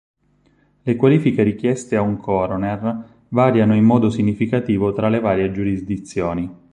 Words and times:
Le 0.81 0.95
qualifiche 0.95 1.43
richieste 1.43 1.95
a 1.95 2.01
un 2.01 2.17
coroner 2.17 3.03
variano 3.29 3.75
in 3.75 3.83
modo 3.83 4.09
significativo 4.09 4.93
tra 4.93 5.09
le 5.09 5.19
varie 5.19 5.51
giurisdizioni. 5.51 6.49